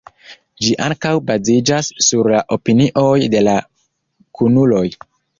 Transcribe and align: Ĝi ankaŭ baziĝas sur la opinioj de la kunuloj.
Ĝi 0.61 0.69
ankaŭ 0.85 1.09
baziĝas 1.25 1.89
sur 2.05 2.29
la 2.35 2.39
opinioj 2.57 3.13
de 3.35 3.43
la 3.49 3.53
kunuloj. 4.41 4.85